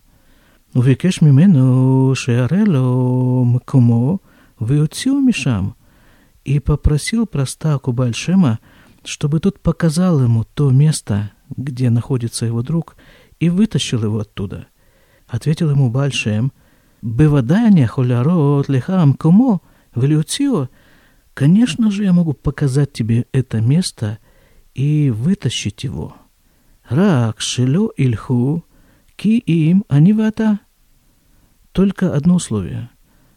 Увекеш 0.74 1.22
мимену 1.22 2.14
шеарело 2.14 3.44
мкумо 3.44 4.18
выуцю 4.58 5.20
мишам. 5.20 5.74
И 6.44 6.60
попросил 6.60 7.26
простаку 7.26 7.92
Большима, 7.92 8.58
чтобы 9.04 9.40
тот 9.40 9.58
показал 9.60 10.20
ему 10.20 10.44
то 10.44 10.70
место, 10.70 11.30
где 11.56 11.90
находится 11.90 12.46
его 12.46 12.62
друг, 12.62 12.96
и 13.38 13.50
вытащил 13.50 14.02
его 14.04 14.20
оттуда. 14.20 14.66
Ответил 15.26 15.70
ему 15.70 15.90
Бальшем, 15.90 16.52
«Бывадание 17.02 17.86
холярот 17.86 18.68
лехам 18.68 19.14
кумо 19.14 19.60
влюцио, 19.94 20.68
конечно 21.34 21.90
же 21.90 22.04
я 22.04 22.12
могу 22.12 22.32
показать 22.32 22.92
тебе 22.92 23.26
это 23.32 23.60
место 23.60 24.18
и 24.74 25.10
вытащить 25.10 25.84
его. 25.84 26.16
Рак 26.88 27.40
шило 27.40 27.90
ильху 27.96 28.64
ки 29.16 29.38
им 29.38 29.84
анивата. 29.88 30.60
Только 31.72 32.14
одно 32.14 32.36
условие, 32.36 32.90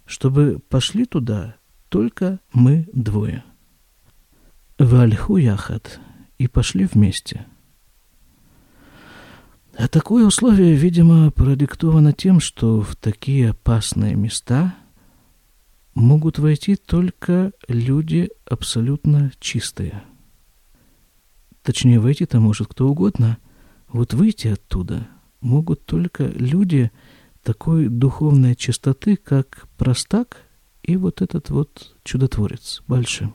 чтобы 0.06 0.60
пошли 0.70 1.06
туда 1.06 1.56
только 1.90 2.40
мы 2.54 2.88
двое. 2.94 3.44
Вальху 4.78 5.38
яхат 5.38 6.00
и 6.38 6.48
пошли 6.48 6.86
вместе. 6.86 7.46
А 9.80 9.88
такое 9.88 10.26
условие, 10.26 10.76
видимо, 10.76 11.32
продиктовано 11.32 12.12
тем, 12.12 12.42
что 12.42 12.82
в 12.82 12.98
такие 12.98 13.52
опасные 13.52 14.14
места 14.14 14.76
могут 15.96 16.38
войти 16.38 16.76
только 16.76 17.54
люди 17.70 18.30
абсолютно 18.46 19.32
чистые. 19.40 20.04
Точнее, 21.64 22.02
войти-то 22.02 22.42
может 22.42 22.68
кто 22.68 22.90
угодно. 22.90 23.38
Вот 23.88 24.14
выйти 24.14 24.50
оттуда 24.50 25.08
могут 25.40 25.86
только 25.86 26.26
люди 26.26 26.92
такой 27.42 27.88
духовной 27.88 28.58
чистоты, 28.58 29.16
как 29.16 29.66
простак 29.78 30.42
и 30.84 30.98
вот 30.98 31.22
этот 31.22 31.52
вот 31.52 31.96
чудотворец 32.04 32.84
Большим. 32.86 33.34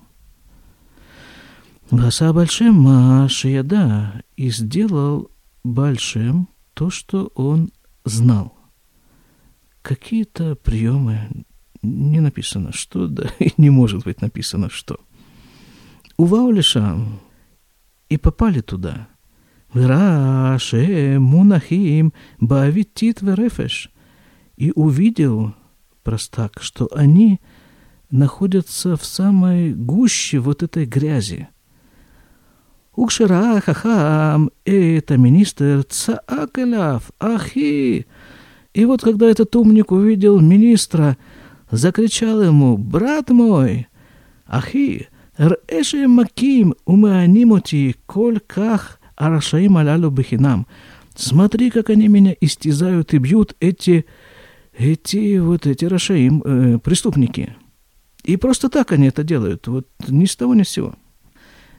Васа 1.91 2.35
Большим 2.35 2.75
Машияда 2.75 4.23
и 4.37 4.51
сделал 4.51 5.31
большим 5.65 6.49
то, 6.75 6.91
что 6.91 7.33
он 7.35 7.73
знал. 8.05 8.57
Какие-то 9.83 10.55
приемы, 10.55 11.45
не 11.83 12.21
написано 12.21 12.73
что, 12.73 13.09
да 13.09 13.31
и 13.39 13.53
не 13.57 13.71
может 13.71 14.05
быть 14.05 14.21
написано 14.21 14.71
что. 14.71 15.01
Уваулиша 16.17 16.97
и 18.09 18.17
попали 18.19 18.61
туда. 18.61 19.09
Вираше 19.73 21.17
мунахим 21.19 22.13
бавитит 22.39 23.23
верефеш. 23.23 23.91
И 24.57 24.71
увидел 24.77 25.53
простак, 26.05 26.63
что 26.63 26.89
они 26.95 27.41
находятся 28.13 28.97
в 28.97 29.05
самой 29.05 29.75
гуще 29.75 30.39
вот 30.39 30.63
этой 30.63 30.87
грязи– 30.87 31.49
укшира 32.97 33.61
хахам, 33.61 34.51
это 34.65 35.17
министр 35.17 35.85
цаакаляв, 35.89 37.11
ахи. 37.21 38.07
И 38.73 38.85
вот 38.85 39.03
когда 39.03 39.27
этот 39.27 39.55
умник 39.57 39.93
увидел 39.93 40.41
министра, 40.41 41.17
закричал 41.71 42.43
ему, 42.43 42.77
брат 42.77 43.31
мой, 43.31 43.89
ахи, 44.47 45.09
рэши 45.37 46.07
маким 46.09 46.75
умеанимоти 46.85 47.97
кольках 48.07 49.01
арашаим 49.17 49.77
алялю 49.77 50.11
бахинам. 50.11 50.67
Смотри, 51.15 51.71
как 51.71 51.91
они 51.91 52.09
меня 52.09 52.35
истязают 52.41 53.15
и 53.15 53.19
бьют 53.19 53.55
эти, 53.61 54.07
эти 54.77 55.39
вот 55.39 55.67
эти 55.67 55.85
рашаим, 55.85 56.43
э, 56.45 56.79
преступники. 56.79 57.55
И 58.25 58.37
просто 58.37 58.69
так 58.69 58.91
они 58.91 59.09
это 59.09 59.23
делают, 59.23 59.69
вот 59.69 59.87
ни 60.09 60.25
с 60.25 60.35
того 60.35 60.55
ни 60.55 60.65
с 60.65 60.71
сего. 60.71 60.95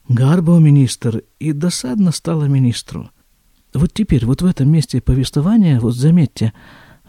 Гарбо 0.08 0.60
министр, 0.60 1.24
и 1.39 1.52
досадно 1.52 2.12
стало 2.12 2.46
министру. 2.46 3.10
Вот 3.74 3.91
теперь, 3.91 4.26
вот 4.26 4.44
в 4.44 4.46
этом 4.46 4.70
месте 4.70 5.02
повествования, 5.02 5.80
вот 5.80 5.96
заметьте, 5.96 6.54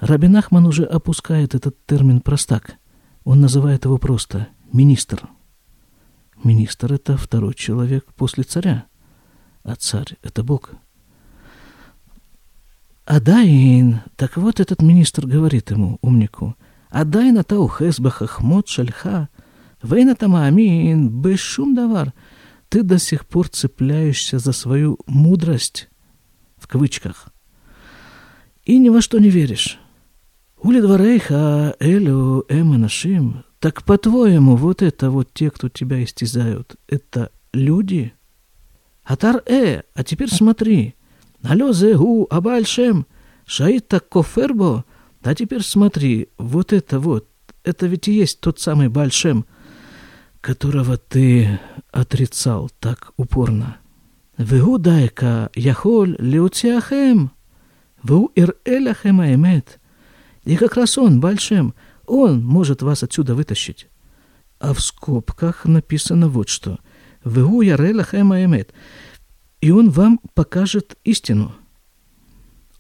Рабин 0.01 0.35
Ахман 0.37 0.67
уже 0.67 0.85
опускает 0.85 1.55
этот 1.55 1.77
термин 1.85 2.23
«простак». 2.23 2.77
Он 3.25 3.41
называет 3.41 3.85
его 3.85 3.99
просто 3.99 4.49
«министр». 4.73 5.29
Министр– 6.43 6.93
это 6.95 7.19
второй 7.19 7.55
человек 7.55 8.07
после 8.15 8.45
царя, 8.45 8.87
а 9.63 9.75
царь– 9.75 10.17
это 10.23 10.43
Бог. 10.43 10.71
Адайн, 13.05 14.01
так 14.17 14.37
вот 14.39 14.59
этот 14.59 14.81
министр 14.81 15.27
говорит 15.27 15.71
ему, 15.71 15.99
умнику, 16.01 16.57
Адайн 16.89 17.39
атау 17.39 17.69
хесбахахмот 17.69 18.69
шальха, 18.69 19.29
вейна 19.83 20.15
тамаамин, 20.15 21.11
бешум 21.11 21.75
давар– 21.75 22.15
ты 22.69 22.83
до 22.83 22.99
сих 22.99 23.27
пор 23.27 23.49
цепляешься 23.49 24.39
за 24.39 24.53
свою 24.53 24.99
мудрость, 25.07 25.89
в 26.57 26.67
кавычках, 26.67 27.29
и 28.65 28.79
ни 28.79 28.89
во 28.89 29.01
что 29.01 29.19
не 29.19 29.31
веришь. 29.31 29.79
Ули 30.61 30.81
дворейха 30.81 31.77
элю 31.79 32.45
эманашим, 32.49 33.45
так 33.61 33.85
по-твоему, 33.85 34.57
вот 34.57 34.83
это 34.83 35.11
вот 35.11 35.33
те, 35.33 35.51
кто 35.51 35.69
тебя 35.69 36.03
истязают, 36.03 36.77
это 36.89 37.31
люди? 37.53 38.13
Атар 39.05 39.43
э, 39.47 39.83
а 39.95 40.05
теперь 40.05 40.31
смотри. 40.31 40.95
Алло 41.43 41.73
зегу 41.73 42.27
абальшем, 42.29 43.07
шаита 43.47 44.01
кофербо, 44.01 44.85
а 45.23 45.35
теперь 45.35 45.63
смотри, 45.63 46.29
вот 46.39 46.73
это 46.73 46.99
вот, 46.99 47.29
это 47.63 47.87
ведь 47.87 48.09
и 48.09 48.13
есть 48.13 48.41
тот 48.41 48.59
самый 48.59 48.89
Бальшем– 48.89 49.47
которого 50.41 50.97
ты 50.97 51.59
отрицал 51.91 52.71
так 52.81 53.13
упорно. 53.17 53.79
Веудайка 54.39 55.51
яхоль 55.55 56.17
леутиахем, 56.19 57.31
веу 58.03 58.27
ир 58.35 58.57
эляхем 58.65 59.21
аэмет. 59.21 59.81
И 60.45 60.57
как 60.57 60.77
раз 60.77 60.99
он, 60.99 61.21
Большим, 61.21 61.75
он 62.07 62.45
может 62.45 62.83
вас 62.83 63.03
отсюда 63.03 63.35
вытащить. 63.35 63.89
А 64.61 64.73
в 64.73 64.81
скобках 64.81 65.65
написано 65.65 66.29
вот 66.29 66.49
что. 66.49 66.79
Веу 67.25 67.63
яреляхем 67.63 68.33
аэмет. 68.33 68.73
И 69.61 69.71
он 69.71 69.91
вам 69.91 70.21
покажет 70.35 70.97
истину. 71.05 71.53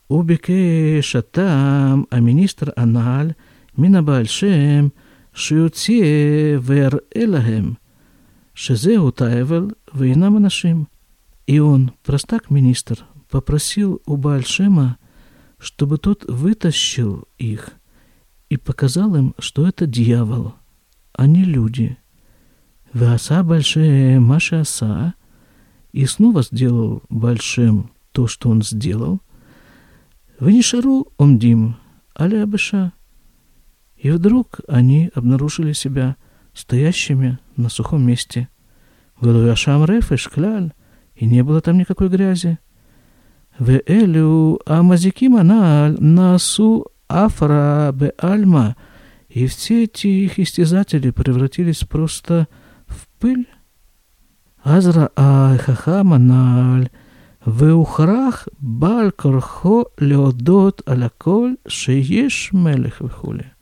Убике 0.09 1.03
шатам, 1.03 2.07
а 2.11 2.21
министр 2.21 2.73
аналь, 2.77 3.35
мина 3.77 4.03
Большим– 4.03 4.93
שיוציא 5.36 6.58
ויראה 6.62 7.26
להם 7.26 7.74
שזהו 8.56 9.12
תאבל 9.12 9.68
ואינם 9.94 10.38
אנשים. 10.38 10.86
И 11.48 11.60
он, 11.60 11.92
простак-министр, 12.04 13.00
попросил 13.30 14.02
у 14.06 14.16
Бальшема, 14.16 14.98
чтобы 15.58 15.98
тот 15.98 16.24
вытащил 16.28 17.28
их 17.38 17.72
и 18.50 18.58
показал 18.58 19.16
им, 19.16 19.34
что 19.40 19.68
это 19.68 19.86
дьявол, 19.86 20.54
а 21.14 21.28
не 21.28 21.44
люди. 21.44 21.98
Васа 22.94 23.44
Бальше 23.44 24.18
Маша 24.20 24.62
Аса 24.62 25.14
и 25.92 26.06
снова 26.06 26.44
сделал 26.44 27.04
Большим 27.10 27.92
то, 28.12 28.28
что 28.28 28.50
он 28.50 28.62
сделал. 28.62 29.20
Венишару 30.40 31.08
Омдим 31.18 31.76
Аля 32.18 32.44
Абыша 32.44 32.94
И 33.97 34.11
вдруг 34.11 34.61
они 34.69 35.11
обнаружили 35.15 35.73
себя 35.73 36.17
стоящими 36.53 37.39
на 37.57 37.69
сухом 37.69 38.07
месте. 38.07 38.49
Говорю, 39.21 39.51
Ашам 39.51 39.85
Реф 39.85 40.13
и 40.13 40.17
Шкляль, 40.17 40.73
и 41.15 41.27
не 41.27 41.43
было 41.43 41.61
там 41.61 41.79
никакой 41.79 42.09
грязи. 42.09 42.59
В 43.59 43.71
Элю 43.87 44.61
Амазикима 44.67 45.43
Насу 45.43 46.87
Афра 47.09 47.91
Бе 47.95 48.13
Альма, 48.19 48.77
и 49.29 49.47
все 49.47 49.85
эти 49.85 50.07
их 50.07 50.39
истязатели 50.39 51.11
превратились 51.11 51.81
просто 51.81 52.49
в 52.87 53.09
пыль. 53.19 53.49
Азра 54.63 55.11
Айхахама 55.17 56.19
Наль, 56.19 56.91
Веухрах 57.47 58.49
Балькорхо 58.59 59.87
Леодот 59.99 60.83
Аляколь 60.87 61.57
Шиеш 61.67 62.53
Мелех 62.53 63.01
Вихули. 63.01 63.56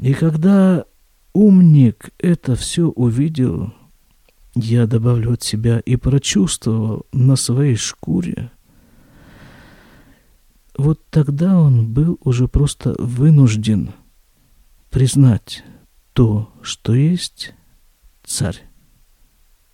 И 0.00 0.14
когда 0.14 0.84
умник 1.32 2.10
это 2.18 2.54
все 2.54 2.84
увидел, 2.84 3.72
я 4.54 4.86
добавлю 4.86 5.32
от 5.32 5.42
себя 5.42 5.80
и 5.80 5.96
прочувствовал 5.96 7.06
на 7.12 7.34
своей 7.36 7.74
шкуре, 7.74 8.52
вот 10.76 11.04
тогда 11.10 11.60
он 11.60 11.92
был 11.92 12.18
уже 12.22 12.46
просто 12.46 12.94
вынужден 12.98 13.92
признать 14.90 15.64
то, 16.12 16.52
что 16.62 16.94
есть 16.94 17.54
царь 18.22 18.62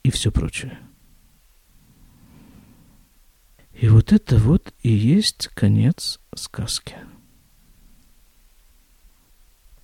и 0.02 0.10
все 0.10 0.32
прочее. 0.32 0.78
И 3.72 3.88
вот 3.88 4.12
это 4.12 4.38
вот 4.38 4.72
и 4.82 4.90
есть 4.90 5.48
конец 5.48 6.20
сказки. 6.34 6.96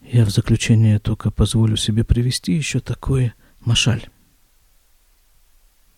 Я 0.02 0.24
в 0.24 0.30
заключение 0.30 0.98
только 0.98 1.30
позволю 1.30 1.76
себе 1.76 2.04
привести 2.04 2.52
еще 2.52 2.80
такой 2.80 3.32
машаль. 3.60 4.08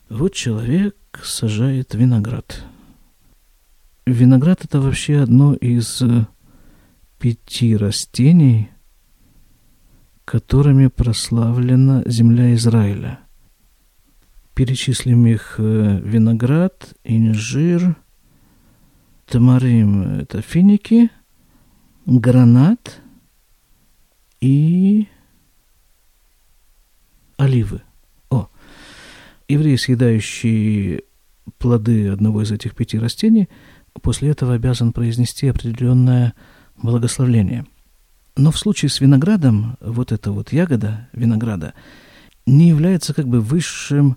Вот 0.08 0.34
человек 0.34 0.96
сажает 1.22 1.94
виноград. 1.94 2.64
Виноград 4.04 4.64
это 4.64 4.80
вообще 4.80 5.20
одно 5.20 5.54
из 5.54 6.02
пяти 7.18 7.76
растений, 7.76 8.68
которыми 10.24 10.88
прославлена 10.88 12.02
земля 12.06 12.54
Израиля. 12.54 13.20
Перечислим 14.54 15.26
их 15.26 15.54
э, 15.58 16.00
виноград, 16.04 16.94
инжир, 17.04 17.96
тамарим– 19.26 20.02
это 20.20 20.42
финики, 20.42 21.10
гранат 22.04 23.01
и 24.42 25.06
оливы. 27.36 27.82
О, 28.28 28.48
еврей, 29.48 29.78
съедающий 29.78 31.02
плоды 31.58 32.08
одного 32.08 32.42
из 32.42 32.50
этих 32.50 32.74
пяти 32.74 32.98
растений, 32.98 33.48
после 34.02 34.30
этого 34.30 34.54
обязан 34.54 34.92
произнести 34.92 35.46
определенное 35.46 36.34
благословление. 36.76 37.66
Но 38.36 38.50
в 38.50 38.58
случае 38.58 38.88
с 38.88 39.00
виноградом, 39.00 39.76
вот 39.80 40.10
эта 40.10 40.32
вот 40.32 40.52
ягода 40.52 41.08
винограда 41.12 41.74
не 42.44 42.68
является 42.68 43.14
как 43.14 43.28
бы 43.28 43.40
высшим 43.40 44.16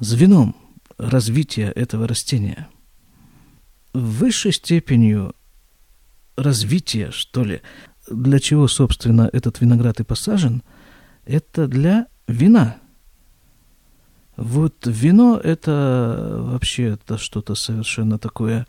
звеном 0.00 0.56
развития 0.96 1.70
этого 1.70 2.08
растения. 2.08 2.68
Высшей 3.92 4.52
степенью 4.52 5.34
развития, 6.36 7.10
что 7.10 7.44
ли, 7.44 7.60
для 8.08 8.38
чего, 8.38 8.68
собственно, 8.68 9.28
этот 9.32 9.60
виноград 9.60 10.00
и 10.00 10.04
посажен, 10.04 10.62
это 11.24 11.66
для 11.66 12.06
вина. 12.26 12.76
Вот 14.36 14.74
вино 14.84 15.40
это 15.42 16.38
вообще 16.40 16.94
это 16.94 17.18
что-то 17.18 17.54
совершенно 17.54 18.18
такое. 18.18 18.66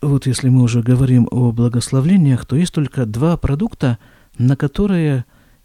Вот 0.00 0.26
если 0.26 0.48
мы 0.48 0.62
уже 0.62 0.82
говорим 0.82 1.28
о 1.30 1.52
благословлениях, 1.52 2.46
то 2.46 2.56
есть 2.56 2.72
только 2.72 3.06
два 3.06 3.36
продукта, 3.36 3.98
на 4.38 4.56
которые, 4.56 5.24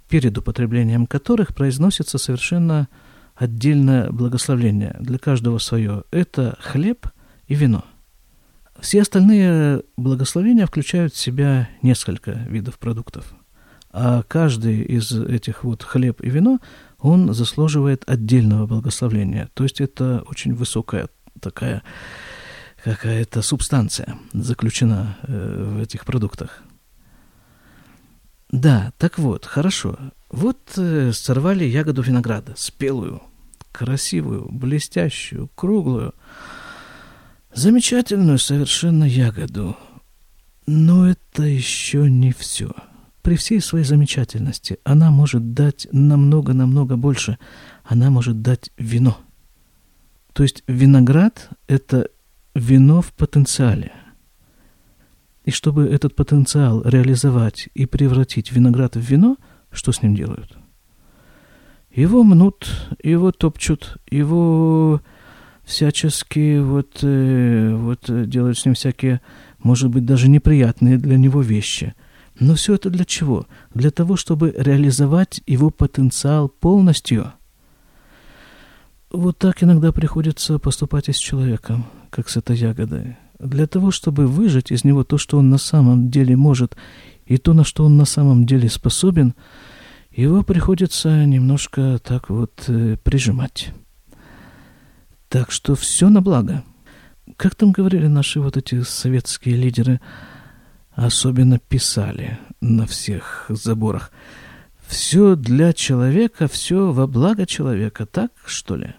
перед 0.10 0.38
употреблением 0.38 1.08
которых 1.08 1.56
произносится 1.56 2.18
совершенно 2.18 2.88
отдельное 3.36 4.12
благословление, 4.12 4.96
для 5.00 5.18
каждого 5.18 5.58
свое. 5.58 6.04
Это 6.12 6.58
хлеб 6.60 7.08
и 7.48 7.56
вино. 7.56 7.86
Все 8.80 9.02
остальные 9.02 9.84
благословения 9.98 10.66
включают 10.66 11.14
в 11.14 11.18
себя 11.18 11.70
несколько 11.82 12.32
видов 12.32 12.78
продуктов. 12.78 13.34
А 13.92 14.22
каждый 14.24 14.82
из 14.82 15.12
этих 15.12 15.64
вот 15.64 15.84
хлеб 15.84 16.22
и 16.22 16.30
вино, 16.30 16.60
он 17.00 17.34
заслуживает 17.34 18.04
отдельного 18.06 18.68
благословения. 18.68 19.50
То 19.54 19.64
есть 19.64 19.82
это 19.82 20.24
очень 20.28 20.54
высокая 20.54 21.10
такая 21.42 21.84
какая-то 22.84 23.42
субстанция 23.42 24.18
заключена 24.34 25.18
э, 25.24 25.74
в 25.78 25.82
этих 25.82 26.06
продуктах. 26.06 26.64
Да, 28.50 28.94
так 28.98 29.18
вот, 29.20 29.46
хорошо. 29.46 29.98
Вот 30.30 30.58
э, 30.78 31.12
сорвали 31.12 31.66
ягоду 31.66 32.02
винограда, 32.02 32.54
спелую, 32.56 33.22
красивую, 33.72 34.48
блестящую, 34.50 35.50
круглую, 35.56 36.14
замечательную 37.58 38.38
совершенно 38.40 39.04
ягоду. 39.04 39.78
Но 40.66 41.08
это 41.10 41.44
еще 41.44 42.10
не 42.10 42.32
все. 42.32 42.72
При 43.22 43.36
всей 43.36 43.62
своей 43.62 43.86
замечательности 43.86 44.80
она 44.84 45.12
может 45.12 45.54
дать 45.54 45.88
намного-намного 45.92 46.98
больше. 46.98 47.38
Она 47.84 48.10
может 48.10 48.42
дать 48.42 48.72
вино. 48.78 49.18
То 50.34 50.44
есть 50.44 50.64
виноград– 50.68 51.50
это 51.68 52.10
вино 52.54 53.02
в 53.02 53.14
потенциале– 53.14 53.92
и 55.48 55.52
чтобы 55.52 55.86
этот 55.86 56.14
потенциал 56.14 56.84
реализовать 56.84 57.70
и 57.74 57.86
превратить 57.86 58.52
виноград 58.52 58.98
в 58.98 59.00
вино, 59.00 59.38
что 59.72 59.94
с 59.94 60.02
ним 60.02 60.14
делают? 60.14 60.58
Его 61.90 62.24
мнут, 62.24 62.70
его 63.02 63.32
топчут, 63.32 63.96
его 64.12 65.02
всячески 65.68 66.60
вот, 66.60 67.00
э, 67.04 67.76
вот 67.76 68.30
делают 68.30 68.58
с 68.58 68.66
ним 68.66 68.74
всякие, 68.74 69.20
может 69.60 69.90
быть, 69.90 70.06
даже 70.06 70.30
неприятные 70.30 70.98
для 70.98 71.18
него 71.18 71.42
вещи. 71.42 71.94
Но 72.40 72.56
все 72.56 72.76
это 72.76 72.90
для 72.90 73.04
чего? 73.04 73.48
Для 73.74 73.92
того, 73.92 74.16
чтобы 74.16 74.56
реализовать 74.58 75.42
его 75.46 75.70
потенциал 75.70 76.48
полностью. 76.48 77.34
Вот 79.12 79.38
так 79.38 79.62
иногда 79.62 79.92
приходится 79.92 80.58
поступать 80.58 81.10
и 81.10 81.14
с 81.14 81.18
человеком, 81.18 81.86
как 82.12 82.30
с 82.30 82.38
этой 82.38 82.56
ягодой. 82.56 83.18
Для 83.40 83.68
того, 83.68 83.92
чтобы 83.92 84.26
выжать 84.26 84.72
из 84.72 84.86
него 84.86 85.04
то, 85.04 85.18
что 85.18 85.38
он 85.38 85.50
на 85.50 85.58
самом 85.58 86.10
деле 86.10 86.38
может, 86.38 86.78
и 87.26 87.38
то, 87.38 87.54
на 87.54 87.66
что 87.66 87.84
он 87.84 87.98
на 87.98 88.06
самом 88.06 88.46
деле 88.46 88.70
способен, 88.70 89.34
его 90.12 90.44
приходится 90.44 91.26
немножко 91.26 92.00
так 92.04 92.30
вот 92.30 92.64
э, 92.68 92.98
прижимать. 93.04 93.74
Так 95.30 95.52
что 95.52 95.76
все 95.76 96.10
на 96.10 96.22
благо. 96.22 96.64
Как 97.36 97.56
там 97.56 97.72
говорили 97.72 98.08
наши 98.08 98.40
вот 98.40 98.56
эти 98.56 98.82
советские 98.82 99.58
лидеры, 99.58 100.00
особенно 100.92 101.60
писали 101.60 102.40
на 102.62 102.88
всех 102.88 103.46
заборах. 103.50 104.12
Все 104.88 105.36
для 105.36 105.74
человека, 105.74 106.48
все 106.48 106.92
во 106.94 107.08
благо 107.08 107.46
человека, 107.46 108.06
так 108.06 108.32
что 108.46 108.78
ли? 108.78 108.96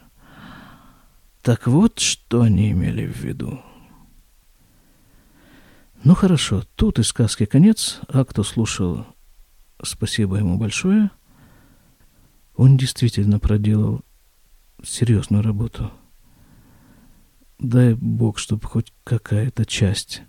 Так 1.41 1.67
вот, 1.67 1.99
что 1.99 2.43
они 2.43 2.73
имели 2.73 3.07
в 3.07 3.17
виду. 3.17 3.63
Ну 6.05 6.15
хорошо, 6.15 6.63
тут 6.77 6.99
и 6.99 7.03
сказки 7.03 7.47
конец, 7.47 8.01
а 8.07 8.25
кто 8.25 8.43
слушал, 8.43 9.07
спасибо 9.83 10.37
ему 10.37 10.59
большое. 10.59 11.11
Он 12.55 12.77
действительно 12.77 13.39
проделал 13.39 14.03
серьезную 14.83 15.43
работу. 15.43 15.91
Дай 17.59 17.95
Бог, 17.95 18.39
чтобы 18.39 18.67
хоть 18.67 18.93
какая-то 19.05 19.67
часть 19.67 20.23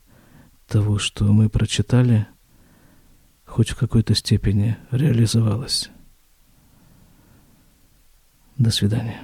того, 0.67 0.97
что 0.97 1.25
мы 1.25 1.49
прочитали, 1.49 2.27
хоть 3.45 3.69
в 3.69 3.75
какой-то 3.75 4.15
степени 4.15 4.77
реализовалась. 4.91 5.89
До 8.57 8.71
свидания. 8.71 9.21